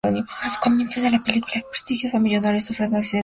Al 0.03 0.25
comienzo 0.59 0.99
de 0.99 1.11
la 1.11 1.21
película, 1.21 1.53
el 1.57 1.63
prestigioso 1.69 2.19
millonario 2.19 2.59
sufre 2.59 2.87
un 2.87 2.87
accidente 2.87 2.89
y 2.89 2.89
queda 2.89 3.01
inconsciente. 3.01 3.19